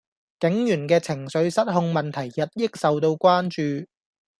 [0.39, 3.87] 警員既情緒失控問題日益受到關注